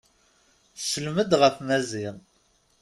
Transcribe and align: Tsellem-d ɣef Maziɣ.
Tsellem-d 0.77 1.31
ɣef 1.41 1.55
Maziɣ. 1.67 2.15